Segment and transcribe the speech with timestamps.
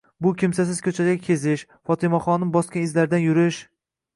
[0.25, 3.65] bu kimsasiz ko'chada kezish, Fotimaxonim bosgan izlardan yurish